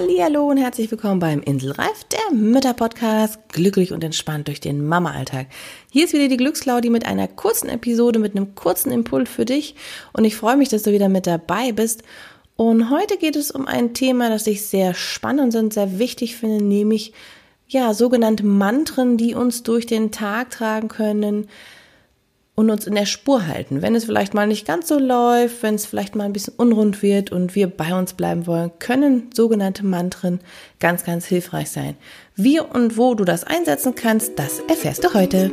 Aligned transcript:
Hallo 0.00 0.48
und 0.48 0.58
herzlich 0.58 0.88
willkommen 0.92 1.18
beim 1.18 1.42
Inselreif, 1.42 2.04
der 2.04 2.32
Mütterpodcast, 2.32 3.48
glücklich 3.48 3.92
und 3.92 4.04
entspannt 4.04 4.46
durch 4.46 4.60
den 4.60 4.86
Mama-Alltag. 4.86 5.48
Hier 5.90 6.04
ist 6.04 6.12
wieder 6.12 6.28
die 6.28 6.36
Glücksklaudi 6.36 6.88
mit 6.88 7.04
einer 7.04 7.26
kurzen 7.26 7.68
Episode, 7.68 8.20
mit 8.20 8.36
einem 8.36 8.54
kurzen 8.54 8.92
Impuls 8.92 9.28
für 9.28 9.44
dich 9.44 9.74
und 10.12 10.24
ich 10.24 10.36
freue 10.36 10.56
mich, 10.56 10.68
dass 10.68 10.84
du 10.84 10.92
wieder 10.92 11.08
mit 11.08 11.26
dabei 11.26 11.72
bist. 11.72 12.04
Und 12.54 12.90
heute 12.90 13.16
geht 13.16 13.34
es 13.34 13.50
um 13.50 13.66
ein 13.66 13.92
Thema, 13.92 14.28
das 14.28 14.46
ich 14.46 14.64
sehr 14.64 14.94
spannend 14.94 15.56
und 15.56 15.74
sehr 15.74 15.98
wichtig 15.98 16.36
finde, 16.36 16.62
nämlich 16.62 17.12
ja, 17.66 17.92
sogenannte 17.92 18.46
Mantren, 18.46 19.16
die 19.16 19.34
uns 19.34 19.64
durch 19.64 19.86
den 19.86 20.12
Tag 20.12 20.50
tragen 20.50 20.86
können, 20.86 21.48
und 22.58 22.70
uns 22.70 22.88
in 22.88 22.96
der 22.96 23.06
Spur 23.06 23.46
halten. 23.46 23.82
Wenn 23.82 23.94
es 23.94 24.06
vielleicht 24.06 24.34
mal 24.34 24.48
nicht 24.48 24.66
ganz 24.66 24.88
so 24.88 24.98
läuft, 24.98 25.62
wenn 25.62 25.76
es 25.76 25.86
vielleicht 25.86 26.16
mal 26.16 26.24
ein 26.24 26.32
bisschen 26.32 26.54
unrund 26.56 27.04
wird 27.04 27.30
und 27.30 27.54
wir 27.54 27.68
bei 27.68 27.96
uns 27.96 28.14
bleiben 28.14 28.48
wollen, 28.48 28.72
können 28.80 29.30
sogenannte 29.32 29.86
Mantren 29.86 30.40
ganz, 30.80 31.04
ganz 31.04 31.24
hilfreich 31.24 31.70
sein. 31.70 31.94
Wie 32.34 32.58
und 32.58 32.96
wo 32.96 33.14
du 33.14 33.24
das 33.24 33.44
einsetzen 33.44 33.94
kannst, 33.94 34.40
das 34.40 34.58
erfährst 34.68 35.04
du 35.04 35.14
heute. 35.14 35.52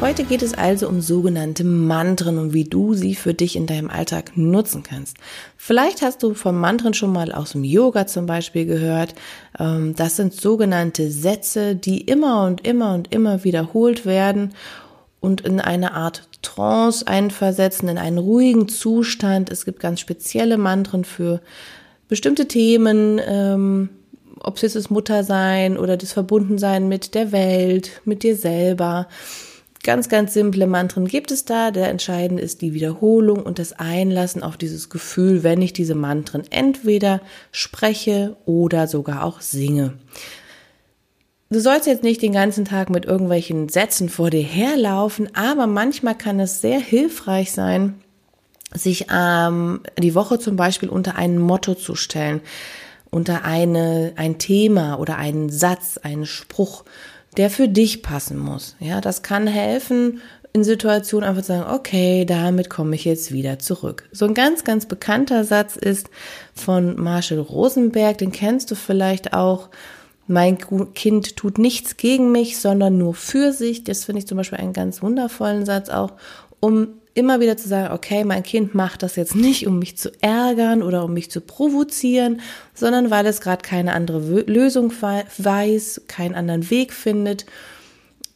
Heute 0.00 0.24
geht 0.24 0.40
es 0.40 0.54
also 0.54 0.88
um 0.88 1.02
sogenannte 1.02 1.62
Mantren 1.62 2.38
und 2.38 2.54
wie 2.54 2.64
du 2.64 2.94
sie 2.94 3.14
für 3.14 3.34
dich 3.34 3.54
in 3.54 3.66
deinem 3.66 3.90
Alltag 3.90 4.32
nutzen 4.34 4.82
kannst. 4.82 5.18
Vielleicht 5.58 6.00
hast 6.00 6.22
du 6.22 6.32
von 6.32 6.56
Mantren 6.58 6.94
schon 6.94 7.12
mal 7.12 7.32
aus 7.32 7.52
dem 7.52 7.64
Yoga 7.64 8.06
zum 8.06 8.24
Beispiel 8.24 8.64
gehört. 8.64 9.14
Ähm, 9.58 9.94
das 9.94 10.16
sind 10.16 10.32
sogenannte 10.32 11.10
Sätze, 11.10 11.76
die 11.76 12.00
immer 12.00 12.46
und 12.46 12.66
immer 12.66 12.94
und 12.94 13.14
immer 13.14 13.44
wiederholt 13.44 14.06
werden 14.06 14.54
und 15.20 15.42
in 15.42 15.60
eine 15.60 15.92
Art 15.92 16.28
Trance 16.40 17.06
einversetzen, 17.06 17.90
in 17.90 17.98
einen 17.98 18.16
ruhigen 18.16 18.68
Zustand. 18.68 19.50
Es 19.50 19.66
gibt 19.66 19.80
ganz 19.80 20.00
spezielle 20.00 20.56
Mantren 20.56 21.04
für 21.04 21.42
bestimmte 22.08 22.48
Themen, 22.48 23.20
ähm, 23.22 23.90
ob 24.40 24.56
es 24.56 24.62
jetzt 24.62 24.76
das 24.76 24.88
Muttersein 24.88 25.76
oder 25.76 25.98
das 25.98 26.14
Verbundensein 26.14 26.88
mit 26.88 27.14
der 27.14 27.32
Welt, 27.32 28.00
mit 28.06 28.22
dir 28.22 28.34
selber. 28.34 29.06
Ganz, 29.82 30.10
ganz 30.10 30.34
simple 30.34 30.66
Mantren 30.66 31.06
gibt 31.06 31.30
es 31.30 31.46
da. 31.46 31.70
Der 31.70 31.88
entscheidende 31.88 32.42
ist 32.42 32.60
die 32.60 32.74
Wiederholung 32.74 33.42
und 33.42 33.58
das 33.58 33.72
Einlassen 33.72 34.42
auf 34.42 34.58
dieses 34.58 34.90
Gefühl, 34.90 35.42
wenn 35.42 35.62
ich 35.62 35.72
diese 35.72 35.94
Mantren 35.94 36.42
entweder 36.50 37.22
spreche 37.50 38.36
oder 38.44 38.86
sogar 38.86 39.24
auch 39.24 39.40
singe. 39.40 39.94
Du 41.48 41.60
sollst 41.60 41.86
jetzt 41.86 42.04
nicht 42.04 42.20
den 42.22 42.32
ganzen 42.32 42.64
Tag 42.64 42.90
mit 42.90 43.06
irgendwelchen 43.06 43.70
Sätzen 43.70 44.08
vor 44.08 44.30
dir 44.30 44.42
herlaufen, 44.42 45.34
aber 45.34 45.66
manchmal 45.66 46.14
kann 46.14 46.38
es 46.38 46.60
sehr 46.60 46.78
hilfreich 46.78 47.50
sein, 47.50 47.94
sich 48.72 49.06
ähm, 49.12 49.80
die 49.98 50.14
Woche 50.14 50.38
zum 50.38 50.56
Beispiel 50.56 50.90
unter 50.90 51.16
ein 51.16 51.38
Motto 51.38 51.74
zu 51.74 51.96
stellen, 51.96 52.40
unter 53.10 53.44
eine, 53.44 54.12
ein 54.14 54.38
Thema 54.38 55.00
oder 55.00 55.16
einen 55.16 55.50
Satz, 55.50 55.98
einen 55.98 56.26
Spruch 56.26 56.84
der 57.36 57.50
für 57.50 57.68
dich 57.68 58.02
passen 58.02 58.38
muss. 58.38 58.76
Ja, 58.80 59.00
das 59.00 59.22
kann 59.22 59.46
helfen, 59.46 60.20
in 60.52 60.64
Situationen 60.64 61.28
einfach 61.28 61.42
zu 61.42 61.48
sagen, 61.48 61.72
okay, 61.72 62.24
damit 62.24 62.70
komme 62.70 62.96
ich 62.96 63.04
jetzt 63.04 63.32
wieder 63.32 63.58
zurück. 63.58 64.08
So 64.10 64.24
ein 64.24 64.34
ganz, 64.34 64.64
ganz 64.64 64.86
bekannter 64.86 65.44
Satz 65.44 65.76
ist 65.76 66.10
von 66.54 67.00
Marshall 67.00 67.38
Rosenberg, 67.38 68.18
den 68.18 68.32
kennst 68.32 68.70
du 68.70 68.74
vielleicht 68.74 69.32
auch. 69.32 69.68
Mein 70.26 70.58
Kind 70.94 71.36
tut 71.36 71.58
nichts 71.58 71.96
gegen 71.96 72.30
mich, 72.30 72.58
sondern 72.58 72.98
nur 72.98 73.14
für 73.14 73.52
sich. 73.52 73.82
Das 73.82 74.04
finde 74.04 74.20
ich 74.20 74.28
zum 74.28 74.36
Beispiel 74.38 74.58
einen 74.58 74.72
ganz 74.72 75.02
wundervollen 75.02 75.66
Satz 75.66 75.88
auch, 75.88 76.12
um 76.60 76.99
immer 77.14 77.40
wieder 77.40 77.56
zu 77.56 77.68
sagen, 77.68 77.92
okay, 77.92 78.24
mein 78.24 78.42
Kind 78.42 78.74
macht 78.74 79.02
das 79.02 79.16
jetzt 79.16 79.34
nicht, 79.34 79.66
um 79.66 79.78
mich 79.78 79.96
zu 79.96 80.10
ärgern 80.22 80.82
oder 80.82 81.04
um 81.04 81.12
mich 81.12 81.30
zu 81.30 81.40
provozieren, 81.40 82.40
sondern 82.74 83.10
weil 83.10 83.26
es 83.26 83.40
gerade 83.40 83.62
keine 83.62 83.92
andere 83.94 84.42
Lösung 84.42 84.92
weiß, 84.92 86.02
keinen 86.08 86.34
anderen 86.34 86.70
Weg 86.70 86.92
findet 86.92 87.46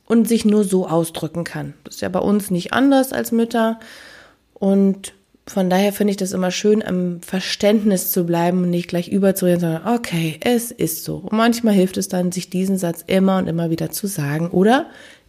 und 0.06 0.28
sich 0.28 0.44
nur 0.44 0.64
so 0.64 0.88
ausdrücken 0.88 1.44
kann. 1.44 1.74
Das 1.84 1.96
ist 1.96 2.00
ja 2.00 2.08
bei 2.08 2.20
uns 2.20 2.50
nicht 2.50 2.72
anders 2.72 3.12
als 3.12 3.32
Mütter 3.32 3.78
und 4.54 5.14
von 5.46 5.68
daher 5.68 5.92
finde 5.92 6.12
ich 6.12 6.16
das 6.16 6.32
immer 6.32 6.50
schön, 6.50 6.82
am 6.82 7.20
Verständnis 7.20 8.10
zu 8.10 8.24
bleiben 8.24 8.62
und 8.62 8.70
nicht 8.70 8.88
gleich 8.88 9.08
überzureden, 9.08 9.60
sondern 9.60 9.94
okay, 9.94 10.40
es 10.42 10.70
ist 10.70 11.04
so. 11.04 11.16
Und 11.16 11.32
manchmal 11.32 11.74
hilft 11.74 11.98
es 11.98 12.08
dann, 12.08 12.32
sich 12.32 12.48
diesen 12.48 12.78
Satz 12.78 13.04
immer 13.06 13.36
und 13.38 13.46
immer 13.46 13.68
wieder 13.68 13.90
zu 13.90 14.06
sagen 14.06 14.48
oder 14.48 14.86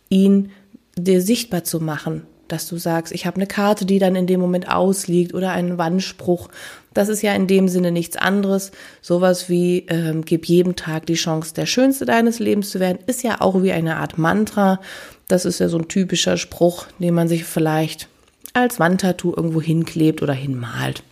ihn 0.07 0.51
dir 0.97 1.22
sichtbar 1.22 1.66
zu 1.66 1.81
machen, 1.81 2.25
dass 2.47 2.67
du 2.67 2.78
sagst, 2.78 3.13
ich 3.13 3.25
habe 3.25 3.38
eine 3.38 3.47
Karte, 3.47 3.85
die 3.85 4.00
dann 4.00 4.16
in 4.16 4.28
dem 4.28 4.39
Moment 4.39 4.69
ausliegt 4.69 5.33
oder 5.33 5.51
einen 5.51 5.78
Wandspruch. 5.78 6.50
Das 6.94 7.09
ist 7.09 7.22
ja 7.22 7.33
in 7.33 7.47
dem 7.47 7.67
Sinne 7.67 7.91
nichts 7.91 8.16
anderes. 8.16 8.72
Sowas 9.01 9.50
wie, 9.50 9.85
ähm, 9.89 10.23
gib 10.23 10.45
jedem 10.45 10.75
Tag 10.75 11.05
die 11.05 11.16
Chance, 11.16 11.53
der 11.53 11.66
Schönste 11.66 12.05
deines 12.05 12.39
Lebens 12.39 12.69
zu 12.69 12.79
werden, 12.79 13.00
ist 13.07 13.23
ja 13.23 13.41
auch 13.41 13.61
wie 13.61 13.72
eine 13.72 13.97
Art 13.97 14.17
Mantra. 14.17 14.79
Das 15.28 15.45
ist 15.45 15.59
ja 15.59 15.69
so 15.69 15.78
ein 15.78 15.88
typischer 15.88 16.38
Spruch, 16.38 16.85
den 17.00 17.13
man 17.13 17.28
sich 17.28 17.44
vielleicht 17.44 18.07
als 18.53 18.79
Wandtattoo 18.79 19.34
irgendwo 19.35 19.61
hinklebt 19.61 20.22
oder 20.22 20.34
hinmalt. 20.34 21.03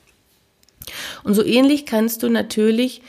Und 1.23 1.33
so 1.33 1.43
ähnlich 1.43 1.85
kannst 1.85 2.23
du 2.23 2.29
natürlich 2.29 3.01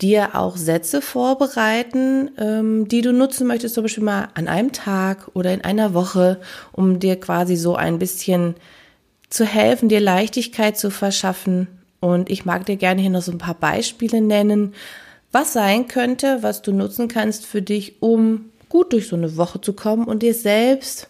dir 0.00 0.34
auch 0.34 0.56
Sätze 0.56 1.02
vorbereiten, 1.02 2.30
ähm, 2.38 2.88
die 2.88 3.02
du 3.02 3.12
nutzen 3.12 3.46
möchtest, 3.46 3.74
zum 3.74 3.84
Beispiel 3.84 4.04
mal 4.04 4.28
an 4.34 4.48
einem 4.48 4.72
Tag 4.72 5.28
oder 5.34 5.52
in 5.52 5.62
einer 5.62 5.94
Woche, 5.94 6.40
um 6.72 6.98
dir 6.98 7.18
quasi 7.18 7.56
so 7.56 7.76
ein 7.76 7.98
bisschen 7.98 8.54
zu 9.28 9.44
helfen, 9.44 9.88
dir 9.88 10.00
Leichtigkeit 10.00 10.78
zu 10.78 10.90
verschaffen. 10.90 11.68
Und 12.00 12.30
ich 12.30 12.44
mag 12.44 12.66
dir 12.66 12.76
gerne 12.76 13.00
hier 13.00 13.10
noch 13.10 13.22
so 13.22 13.32
ein 13.32 13.38
paar 13.38 13.54
Beispiele 13.54 14.20
nennen, 14.20 14.74
was 15.32 15.52
sein 15.52 15.86
könnte, 15.86 16.38
was 16.42 16.62
du 16.62 16.72
nutzen 16.72 17.08
kannst 17.08 17.46
für 17.46 17.62
dich, 17.62 18.02
um 18.02 18.46
gut 18.68 18.92
durch 18.92 19.08
so 19.08 19.16
eine 19.16 19.36
Woche 19.36 19.60
zu 19.60 19.74
kommen 19.74 20.04
und 20.04 20.22
dir 20.22 20.34
selbst, 20.34 21.08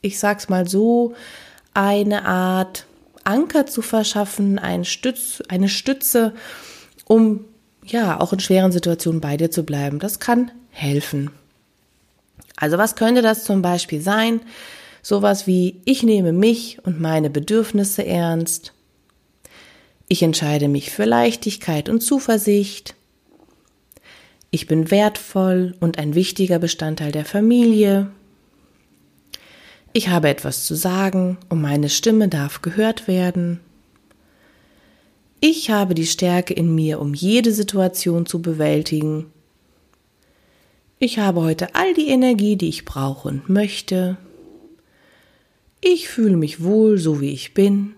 ich 0.00 0.18
sag's 0.18 0.48
mal 0.48 0.66
so, 0.66 1.14
eine 1.74 2.24
Art 2.24 2.86
Anker 3.24 3.66
zu 3.66 3.82
verschaffen, 3.82 4.58
ein 4.58 4.84
Stütz, 4.84 5.42
eine 5.48 5.68
Stütze, 5.68 6.32
um 7.06 7.44
ja, 7.84 8.20
auch 8.20 8.32
in 8.32 8.40
schweren 8.40 8.72
Situationen 8.72 9.20
bei 9.20 9.36
dir 9.36 9.50
zu 9.50 9.64
bleiben. 9.64 9.98
Das 9.98 10.20
kann 10.20 10.50
helfen. 10.70 11.30
Also 12.56 12.78
was 12.78 12.96
könnte 12.96 13.22
das 13.22 13.44
zum 13.44 13.62
Beispiel 13.62 14.00
sein? 14.00 14.40
Sowas 15.02 15.46
wie, 15.46 15.80
ich 15.84 16.02
nehme 16.02 16.32
mich 16.32 16.78
und 16.84 17.00
meine 17.00 17.28
Bedürfnisse 17.28 18.06
ernst. 18.06 18.72
Ich 20.06 20.22
entscheide 20.22 20.68
mich 20.68 20.90
für 20.90 21.04
Leichtigkeit 21.04 21.88
und 21.88 22.02
Zuversicht. 22.02 22.94
Ich 24.50 24.66
bin 24.66 24.90
wertvoll 24.90 25.74
und 25.80 25.98
ein 25.98 26.14
wichtiger 26.14 26.58
Bestandteil 26.58 27.10
der 27.10 27.24
Familie. 27.24 28.10
Ich 29.94 30.08
habe 30.08 30.28
etwas 30.28 30.64
zu 30.66 30.74
sagen 30.74 31.38
und 31.48 31.60
meine 31.60 31.88
Stimme 31.88 32.28
darf 32.28 32.62
gehört 32.62 33.08
werden. 33.08 33.60
Ich 35.44 35.70
habe 35.70 35.96
die 35.96 36.06
Stärke 36.06 36.54
in 36.54 36.72
mir, 36.72 37.00
um 37.00 37.14
jede 37.14 37.50
Situation 37.50 38.26
zu 38.26 38.40
bewältigen. 38.40 39.32
Ich 41.00 41.18
habe 41.18 41.40
heute 41.40 41.74
all 41.74 41.94
die 41.94 42.10
Energie, 42.10 42.54
die 42.54 42.68
ich 42.68 42.84
brauche 42.84 43.26
und 43.26 43.48
möchte. 43.48 44.18
Ich 45.80 46.08
fühle 46.08 46.36
mich 46.36 46.62
wohl, 46.62 46.96
so 46.96 47.20
wie 47.20 47.32
ich 47.32 47.54
bin. 47.54 47.96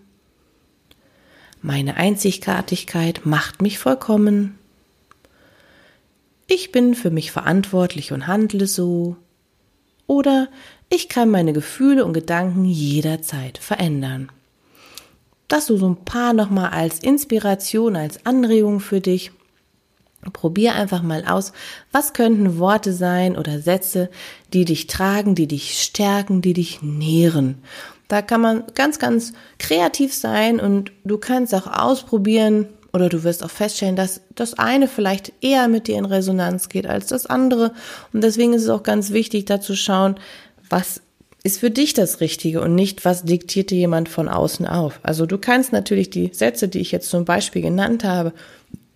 Meine 1.60 1.98
Einzigartigkeit 1.98 3.26
macht 3.26 3.60
mich 3.60 3.78
vollkommen. 3.78 4.58
Ich 6.46 6.72
bin 6.72 6.94
für 6.94 7.10
mich 7.10 7.30
verantwortlich 7.30 8.12
und 8.12 8.26
handle 8.26 8.66
so. 8.66 9.18
Oder 10.06 10.48
ich 10.88 11.10
kann 11.10 11.28
meine 11.28 11.52
Gefühle 11.52 12.06
und 12.06 12.14
Gedanken 12.14 12.64
jederzeit 12.64 13.58
verändern 13.58 14.32
dass 15.54 15.66
du 15.66 15.76
so 15.76 15.88
ein 15.88 16.04
paar 16.04 16.32
nochmal 16.32 16.70
als 16.70 16.98
Inspiration, 16.98 17.94
als 17.94 18.26
Anregung 18.26 18.80
für 18.80 19.00
dich. 19.00 19.30
Probier 20.32 20.74
einfach 20.74 21.00
mal 21.00 21.24
aus, 21.28 21.52
was 21.92 22.12
könnten 22.12 22.58
Worte 22.58 22.92
sein 22.92 23.36
oder 23.36 23.60
Sätze, 23.60 24.10
die 24.52 24.64
dich 24.64 24.88
tragen, 24.88 25.36
die 25.36 25.46
dich 25.46 25.80
stärken, 25.80 26.42
die 26.42 26.54
dich 26.54 26.82
nähren. 26.82 27.62
Da 28.08 28.20
kann 28.20 28.40
man 28.40 28.64
ganz, 28.74 28.98
ganz 28.98 29.32
kreativ 29.60 30.12
sein 30.12 30.58
und 30.58 30.90
du 31.04 31.18
kannst 31.18 31.54
auch 31.54 31.68
ausprobieren, 31.68 32.66
oder 32.92 33.08
du 33.08 33.22
wirst 33.22 33.44
auch 33.44 33.50
feststellen, 33.50 33.94
dass 33.94 34.22
das 34.34 34.54
eine 34.54 34.88
vielleicht 34.88 35.32
eher 35.40 35.68
mit 35.68 35.86
dir 35.86 35.98
in 35.98 36.04
Resonanz 36.04 36.68
geht 36.68 36.88
als 36.88 37.06
das 37.06 37.26
andere. 37.26 37.74
Und 38.12 38.24
deswegen 38.24 38.54
ist 38.54 38.62
es 38.62 38.68
auch 38.70 38.82
ganz 38.82 39.12
wichtig, 39.12 39.44
da 39.44 39.60
zu 39.60 39.76
schauen, 39.76 40.16
was 40.68 41.00
ist 41.44 41.60
für 41.60 41.70
dich 41.70 41.92
das 41.92 42.20
Richtige 42.20 42.62
und 42.62 42.74
nicht, 42.74 43.04
was 43.04 43.24
diktiert 43.24 43.70
dir 43.70 43.76
jemand 43.76 44.08
von 44.08 44.28
außen 44.28 44.66
auf. 44.66 44.98
Also 45.02 45.26
du 45.26 45.36
kannst 45.36 45.72
natürlich 45.72 46.08
die 46.08 46.30
Sätze, 46.32 46.68
die 46.68 46.80
ich 46.80 46.90
jetzt 46.90 47.10
zum 47.10 47.26
Beispiel 47.26 47.60
genannt 47.60 48.02
habe, 48.02 48.32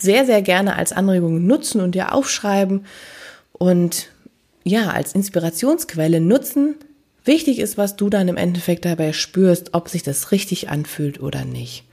sehr, 0.01 0.25
sehr 0.25 0.41
gerne 0.41 0.75
als 0.75 0.93
Anregung 0.93 1.47
nutzen 1.47 1.83
und 1.83 1.95
dir 1.95 2.15
aufschreiben 2.15 2.87
und 3.53 4.09
ja, 4.65 4.91
als 4.91 5.15
Inspirationsquelle 5.15 6.21
nutzen. 6.21 6.77
Wichtig 7.25 7.59
ist, 7.59 7.77
was 7.77 7.97
du 7.97 8.09
dann 8.09 8.29
im 8.29 8.39
Endeffekt 8.39 8.87
dabei 8.87 9.13
spürst, 9.13 9.75
ob 9.75 9.91
sich 9.91 10.03
das 10.03 10.33
richtig 10.33 10.71
anfühlt 10.71 11.21
oder 11.21 11.45
nicht. 11.45 11.85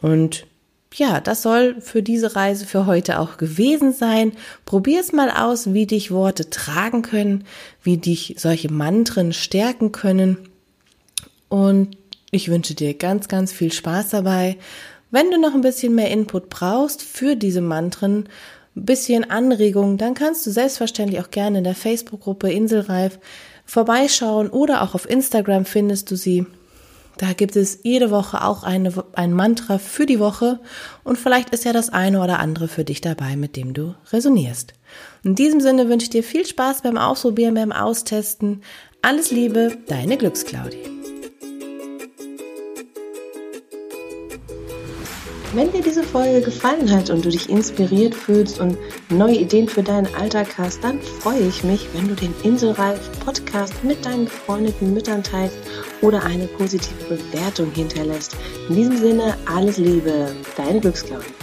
Und 0.00 0.46
ja, 0.94 1.20
das 1.20 1.42
soll 1.42 1.80
für 1.80 2.02
diese 2.02 2.36
Reise 2.36 2.66
für 2.66 2.86
heute 2.86 3.18
auch 3.18 3.36
gewesen 3.36 3.92
sein. 3.92 4.32
Probier 4.64 5.00
es 5.00 5.12
mal 5.12 5.30
aus, 5.30 5.72
wie 5.72 5.86
dich 5.86 6.10
Worte 6.10 6.50
tragen 6.50 7.02
können, 7.02 7.44
wie 7.82 7.96
dich 7.96 8.36
solche 8.38 8.72
Mantren 8.72 9.32
stärken 9.32 9.92
können. 9.92 10.38
Und 11.48 11.96
ich 12.30 12.48
wünsche 12.48 12.74
dir 12.74 12.94
ganz, 12.94 13.28
ganz 13.28 13.52
viel 13.52 13.72
Spaß 13.72 14.10
dabei. 14.10 14.56
Wenn 15.10 15.30
du 15.30 15.38
noch 15.38 15.54
ein 15.54 15.60
bisschen 15.60 15.94
mehr 15.94 16.10
Input 16.10 16.48
brauchst 16.48 17.02
für 17.02 17.36
diese 17.36 17.60
Mantren, 17.60 18.28
ein 18.74 18.86
bisschen 18.86 19.30
Anregung, 19.30 19.98
dann 19.98 20.14
kannst 20.14 20.46
du 20.46 20.50
selbstverständlich 20.50 21.20
auch 21.20 21.30
gerne 21.30 21.58
in 21.58 21.64
der 21.64 21.74
Facebook-Gruppe 21.74 22.50
Inselreif 22.50 23.18
vorbeischauen 23.66 24.48
oder 24.48 24.82
auch 24.82 24.94
auf 24.94 25.08
Instagram 25.08 25.66
findest 25.66 26.10
du 26.10 26.16
sie. 26.16 26.46
Da 27.18 27.32
gibt 27.34 27.56
es 27.56 27.80
jede 27.82 28.10
Woche 28.10 28.42
auch 28.44 28.62
eine, 28.62 28.92
ein 29.12 29.32
Mantra 29.32 29.78
für 29.78 30.06
die 30.06 30.18
Woche 30.18 30.60
und 31.04 31.18
vielleicht 31.18 31.50
ist 31.50 31.64
ja 31.64 31.72
das 31.72 31.90
eine 31.90 32.22
oder 32.22 32.38
andere 32.38 32.68
für 32.68 32.84
dich 32.84 33.00
dabei, 33.00 33.36
mit 33.36 33.56
dem 33.56 33.74
du 33.74 33.94
resonierst. 34.12 34.74
In 35.22 35.34
diesem 35.34 35.60
Sinne 35.60 35.88
wünsche 35.88 36.04
ich 36.04 36.10
dir 36.10 36.24
viel 36.24 36.46
Spaß 36.46 36.82
beim 36.82 36.98
Ausprobieren, 36.98 37.54
beim 37.54 37.72
Austesten. 37.72 38.62
Alles 39.02 39.30
Liebe, 39.30 39.78
deine 39.88 40.16
Glücksclaudie. 40.16 41.01
Wenn 45.54 45.70
dir 45.70 45.82
diese 45.82 46.02
Folge 46.02 46.40
gefallen 46.40 46.90
hat 46.90 47.10
und 47.10 47.26
du 47.26 47.28
dich 47.28 47.50
inspiriert 47.50 48.14
fühlst 48.14 48.58
und 48.58 48.78
neue 49.10 49.36
Ideen 49.36 49.68
für 49.68 49.82
deinen 49.82 50.12
Alltag 50.14 50.56
hast, 50.56 50.82
dann 50.82 50.98
freue 51.02 51.40
ich 51.40 51.62
mich, 51.62 51.86
wenn 51.92 52.08
du 52.08 52.14
den 52.14 52.34
Inselreif 52.42 52.98
Podcast 53.22 53.84
mit 53.84 54.02
deinen 54.06 54.24
befreundeten 54.24 54.94
Müttern 54.94 55.22
teilst 55.22 55.58
oder 56.00 56.22
eine 56.24 56.46
positive 56.46 56.94
Bewertung 57.04 57.70
hinterlässt. 57.72 58.34
In 58.70 58.76
diesem 58.76 58.96
Sinne, 58.96 59.36
alles 59.44 59.76
Liebe, 59.76 60.34
deine 60.56 60.80
Glücksklauen. 60.80 61.41